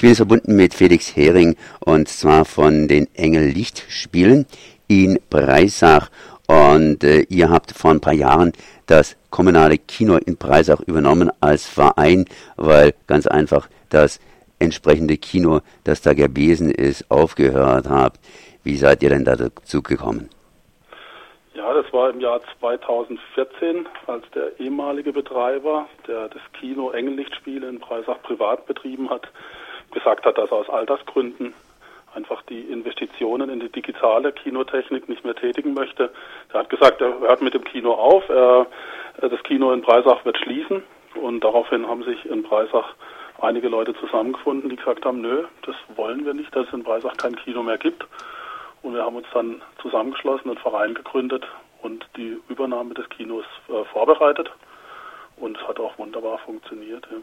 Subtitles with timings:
[0.00, 4.46] Ich bin jetzt verbunden mit Felix Hering und zwar von den Engel Lichtspielen
[4.88, 6.08] in Breisach.
[6.48, 8.52] Und äh, ihr habt vor ein paar Jahren
[8.86, 12.24] das kommunale Kino in Breisach übernommen als Verein,
[12.56, 14.20] weil ganz einfach das
[14.58, 18.20] entsprechende Kino, das da gewesen ist, aufgehört habt.
[18.64, 20.30] Wie seid ihr denn dazu gekommen?
[21.52, 27.80] Ja, das war im Jahr 2014, als der ehemalige Betreiber, der das Kino Engellichtspiele in
[27.80, 29.28] Breisach privat betrieben hat,
[29.90, 31.54] gesagt hat, dass er aus Altersgründen
[32.14, 36.10] einfach die Investitionen in die digitale Kinotechnik nicht mehr tätigen möchte.
[36.52, 38.66] Er hat gesagt, er hört mit dem Kino auf, er,
[39.20, 40.82] das Kino in Breisach wird schließen
[41.14, 42.94] und daraufhin haben sich in Breisach
[43.40, 47.16] einige Leute zusammengefunden, die gesagt haben, nö, das wollen wir nicht, dass es in Breisach
[47.16, 48.04] kein Kino mehr gibt.
[48.82, 51.46] Und wir haben uns dann zusammengeschlossen, einen Verein gegründet
[51.82, 54.50] und die Übernahme des Kinos äh, vorbereitet.
[55.36, 57.06] Und es hat auch wunderbar funktioniert.
[57.10, 57.18] Ja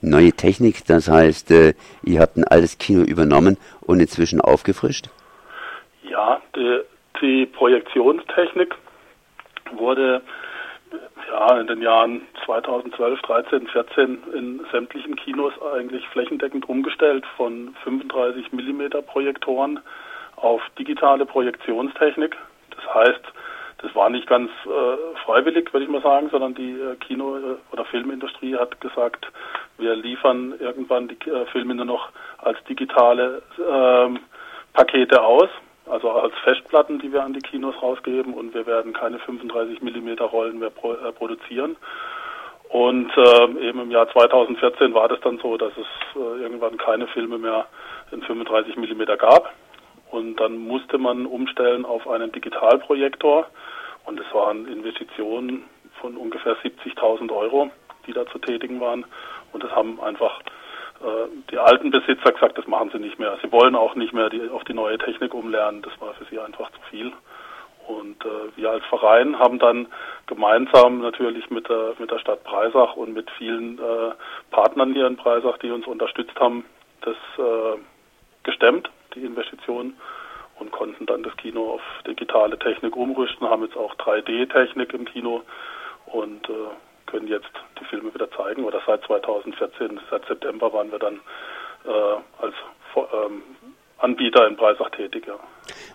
[0.00, 5.08] neue Technik, das heißt, äh, ihr habt ein altes Kino übernommen und inzwischen aufgefrischt?
[6.02, 6.80] Ja, die,
[7.20, 8.74] die Projektionstechnik
[9.72, 10.22] wurde
[11.30, 18.52] ja, in den Jahren 2012, 13, 14 in sämtlichen Kinos eigentlich flächendeckend umgestellt von 35
[18.52, 19.80] mm Projektoren
[20.36, 22.36] auf digitale Projektionstechnik.
[22.74, 23.22] Das heißt,
[23.82, 27.56] das war nicht ganz äh, freiwillig, würde ich mal sagen, sondern die äh, Kino- äh,
[27.72, 29.26] oder Filmindustrie hat gesagt,
[29.80, 34.20] wir liefern irgendwann die äh, Filme nur noch als digitale ähm,
[34.72, 35.48] Pakete aus,
[35.86, 40.22] also als Festplatten, die wir an die Kinos rausgeben und wir werden keine 35 mm
[40.22, 41.76] Rollen mehr pro, äh, produzieren.
[42.70, 47.08] Und äh, eben im Jahr 2014 war das dann so, dass es äh, irgendwann keine
[47.08, 47.66] Filme mehr
[48.12, 49.52] in 35 mm gab.
[50.12, 53.46] Und dann musste man umstellen auf einen Digitalprojektor.
[54.04, 55.64] Und es waren Investitionen
[56.00, 57.70] von ungefähr 70.000 Euro,
[58.06, 59.04] die da zu tätigen waren.
[59.52, 60.40] Und das haben einfach
[61.00, 63.38] äh, die alten Besitzer gesagt, das machen sie nicht mehr.
[63.42, 65.82] Sie wollen auch nicht mehr die, auf die neue Technik umlernen.
[65.82, 67.12] Das war für sie einfach zu viel.
[67.86, 69.88] Und äh, wir als Verein haben dann
[70.26, 74.12] gemeinsam natürlich mit der, mit der Stadt Breisach und mit vielen äh,
[74.50, 76.64] Partnern hier in Breisach, die uns unterstützt haben,
[77.00, 77.78] das äh,
[78.44, 79.96] gestemmt, die Investitionen
[80.60, 85.42] und konnten dann das Kino auf digitale Technik umrüsten, haben jetzt auch 3D-Technik im Kino
[86.06, 86.52] und äh,
[87.10, 87.50] können jetzt
[87.80, 88.64] die Filme wieder zeigen.
[88.64, 91.20] Oder seit 2014, seit September waren wir dann
[91.84, 92.54] äh, als
[92.96, 93.42] ähm,
[93.98, 95.26] Anbieter in Breisach tätig.
[95.26, 95.34] Ja.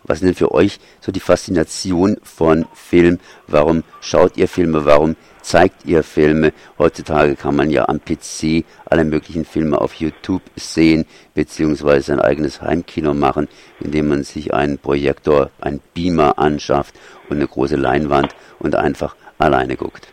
[0.03, 3.19] Was ist denn für euch so die Faszination von Film?
[3.47, 4.85] Warum schaut ihr Filme?
[4.85, 6.53] Warum zeigt ihr Filme?
[6.77, 12.61] Heutzutage kann man ja am PC alle möglichen Filme auf YouTube sehen, beziehungsweise ein eigenes
[12.61, 13.47] Heimkino machen,
[13.79, 16.95] indem man sich einen Projektor, einen Beamer anschafft
[17.29, 20.09] und eine große Leinwand und einfach alleine guckt.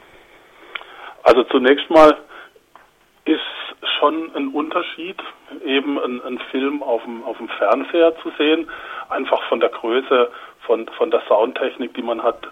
[1.23, 2.17] Also zunächst mal
[3.25, 3.41] ist
[3.99, 5.17] schon ein Unterschied,
[5.65, 8.69] eben einen Film auf dem, auf dem Fernseher zu sehen,
[9.09, 10.31] einfach von der Größe,
[10.67, 12.49] von, von der Soundtechnik, die man hat.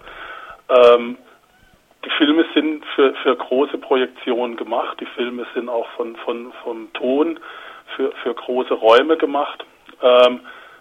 [0.69, 1.19] Ähm,
[2.04, 6.92] die Filme sind für, für große Projektionen gemacht, die Filme sind auch von, von, vom
[6.94, 7.38] Ton
[7.97, 9.64] für, für große Räume gemacht.
[10.03, 10.41] Ähm,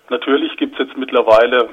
[0.10, 1.70] natürlich gibt es jetzt mittlerweile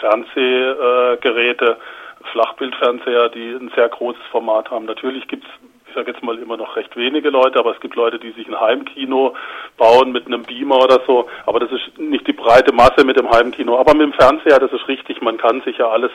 [0.00, 1.78] Fernsehgeräte,
[2.24, 4.86] Flachbildfernseher, die ein sehr großes Format haben.
[4.86, 5.50] Natürlich gibt es
[5.92, 8.48] ich sage jetzt mal immer noch recht wenige Leute, aber es gibt Leute, die sich
[8.48, 9.34] ein Heimkino
[9.76, 11.28] bauen mit einem Beamer oder so.
[11.44, 13.78] Aber das ist nicht die breite Masse mit dem Heimkino.
[13.78, 15.20] Aber mit dem Fernseher, das ist richtig.
[15.20, 16.10] Man kann sich ja alles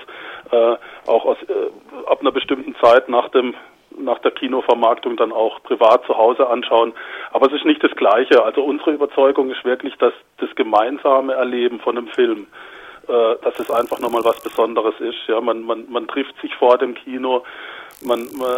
[0.50, 0.75] äh,
[1.06, 3.53] auch aus, äh, ab einer bestimmten Zeit nach dem
[4.00, 6.94] nach der Kinovermarktung dann auch privat zu Hause anschauen.
[7.31, 8.44] Aber es ist nicht das Gleiche.
[8.44, 12.47] Also unsere Überzeugung ist wirklich, dass das gemeinsame Erleben von einem Film,
[13.07, 15.28] äh, dass es einfach nochmal was Besonderes ist.
[15.28, 17.44] Ja, man, man, man trifft sich vor dem Kino,
[18.01, 18.57] man, man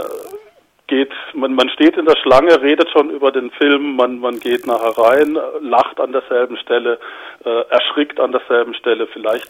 [0.89, 4.67] geht, man, man steht in der Schlange, redet schon über den Film, man, man geht
[4.67, 6.99] nachher rein, lacht an derselben Stelle,
[7.45, 9.47] äh, erschrickt an derselben Stelle, vielleicht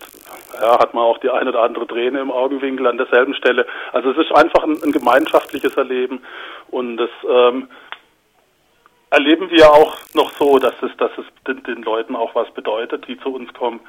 [0.62, 3.66] ja, hat man auch die eine oder andere Träne im Augenwinkel an derselben Stelle.
[3.94, 6.22] Also es ist einfach ein, ein gemeinschaftliches Erleben
[6.70, 7.70] und das ähm,
[9.10, 13.08] erleben wir auch noch so, dass es, dass es den, den Leuten auch was bedeutet,
[13.08, 13.80] die zu uns kommen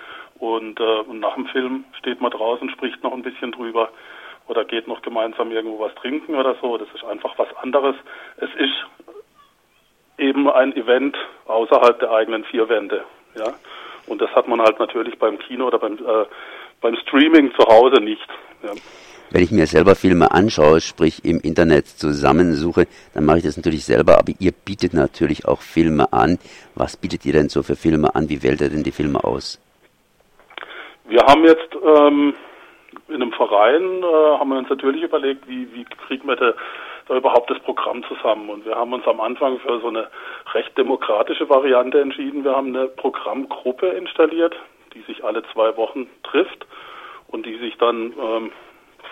[0.40, 3.90] und, äh, und nach dem Film steht man draußen, spricht noch ein bisschen drüber
[4.48, 6.78] oder geht noch gemeinsam irgendwo was trinken oder so.
[6.78, 7.94] Das ist einfach was anderes.
[8.38, 8.74] Es ist
[10.18, 11.16] eben ein Event
[11.46, 13.04] außerhalb der eigenen vier Wände.
[13.36, 13.52] Ja?
[14.06, 16.24] Und das hat man halt natürlich beim Kino oder beim, äh,
[16.80, 18.26] beim Streaming zu Hause nicht.
[18.62, 18.72] Ja.
[19.30, 23.84] Wenn ich mir selber Filme anschaue, sprich im Internet zusammensuche, dann mache ich das natürlich
[23.84, 26.38] selber, aber ihr bietet natürlich auch Filme an.
[26.74, 28.28] Was bietet ihr denn so für Filme an?
[28.28, 29.60] Wie wählt ihr denn die Filme aus?
[31.10, 32.34] Wir haben jetzt ähm,
[33.08, 36.54] in einem Verein äh, haben wir uns natürlich überlegt, wie, wie kriegen wir de,
[37.08, 38.48] da überhaupt das Programm zusammen.
[38.48, 40.06] Und wir haben uns am Anfang für so eine
[40.54, 42.44] recht demokratische Variante entschieden.
[42.44, 44.54] Wir haben eine Programmgruppe installiert,
[44.94, 46.64] die sich alle zwei Wochen trifft
[47.26, 48.52] und die sich dann ähm,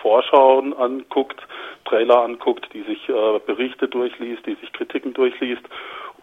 [0.01, 1.45] Vorschauen anguckt,
[1.83, 5.63] Trailer anguckt, die sich äh, Berichte durchliest, die sich Kritiken durchliest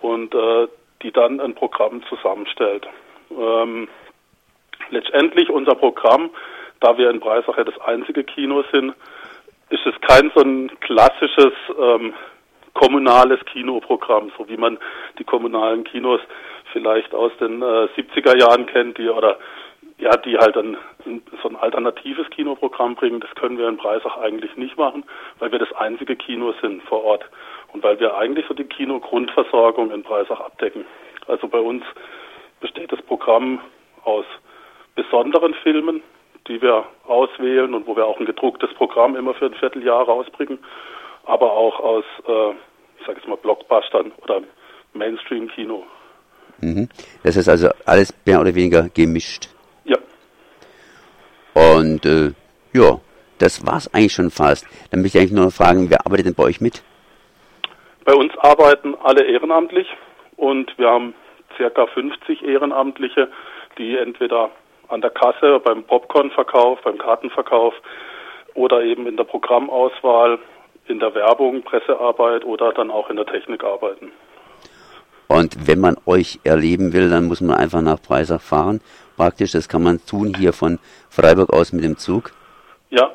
[0.00, 0.68] und äh,
[1.02, 2.86] die dann ein Programm zusammenstellt.
[3.30, 3.88] Ähm,
[4.90, 6.30] letztendlich unser Programm,
[6.80, 8.94] da wir in Breisach ja das einzige Kino sind,
[9.70, 12.14] ist es kein so ein klassisches ähm,
[12.74, 14.78] kommunales Kinoprogramm, so wie man
[15.18, 16.20] die kommunalen Kinos
[16.72, 19.38] vielleicht aus den äh, 70er Jahren kennt, die oder
[19.98, 20.76] ja, die halt dann
[21.42, 23.20] so ein alternatives Kinoprogramm bringen.
[23.20, 25.04] Das können wir in Breisach eigentlich nicht machen,
[25.38, 27.24] weil wir das einzige Kino sind vor Ort
[27.72, 30.84] und weil wir eigentlich so die Kinogrundversorgung in Breisach abdecken.
[31.26, 31.82] Also bei uns
[32.60, 33.60] besteht das Programm
[34.04, 34.26] aus
[34.96, 36.02] besonderen Filmen,
[36.48, 40.58] die wir auswählen und wo wir auch ein gedrucktes Programm immer für ein Vierteljahr rausbringen,
[41.24, 42.50] aber auch aus, äh,
[42.98, 44.42] ich sage jetzt mal, Blockbustern oder
[44.94, 45.84] Mainstream-Kino.
[46.60, 46.88] Mhm.
[47.22, 49.48] Das ist also alles mehr oder weniger gemischt.
[49.84, 49.98] Ja.
[51.54, 52.32] Und äh,
[52.72, 53.00] ja,
[53.38, 54.66] das war's eigentlich schon fast.
[54.90, 56.82] Dann möchte ich eigentlich nur noch fragen, wer arbeitet denn bei euch mit?
[58.04, 59.88] Bei uns arbeiten alle ehrenamtlich
[60.36, 61.14] und wir haben
[61.56, 63.28] circa 50 Ehrenamtliche,
[63.78, 64.50] die entweder
[64.88, 67.74] an der Kasse, beim Popcornverkauf, beim Kartenverkauf
[68.54, 70.38] oder eben in der Programmauswahl,
[70.86, 74.12] in der Werbung, Pressearbeit oder dann auch in der Technik arbeiten.
[75.28, 78.80] Und wenn man euch erleben will, dann muss man einfach nach Breisach fahren.
[79.16, 80.78] Praktisch, das kann man tun hier von
[81.10, 82.30] Freiburg aus mit dem Zug.
[82.90, 83.10] Ja,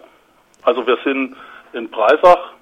[0.63, 1.35] also wir sind
[1.73, 2.53] in Breisach,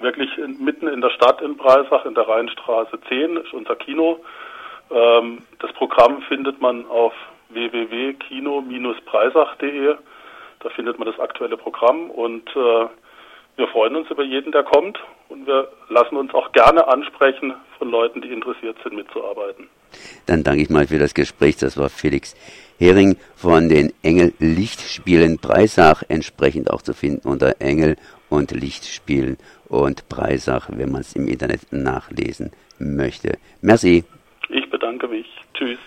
[0.00, 4.18] wirklich in, mitten in der Stadt in Breisach, in der Rheinstraße 10, ist unser Kino.
[4.90, 7.14] Ähm, das Programm findet man auf
[7.50, 9.94] www.kino-preisach.de.
[10.60, 12.86] Da findet man das aktuelle Programm und äh,
[13.56, 14.98] wir freuen uns über jeden, der kommt
[15.28, 19.68] und wir lassen uns auch gerne ansprechen von Leuten, die interessiert sind, mitzuarbeiten.
[20.26, 21.56] Dann danke ich mal für das Gespräch.
[21.56, 22.34] Das war Felix
[22.78, 27.96] Hering von den Engel Lichtspielen Breisach, entsprechend auch zu finden unter Engel
[28.28, 29.38] und Lichtspielen
[29.68, 33.38] und Breisach, wenn man es im Internet nachlesen möchte.
[33.62, 34.04] Merci.
[34.48, 35.26] Ich bedanke mich.
[35.54, 35.78] Tschüss.